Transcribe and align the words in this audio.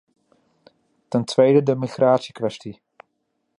Ten 1.09 1.23
tweede 1.25 1.63
de 1.63 1.75
migratiekwestie. 1.75 2.81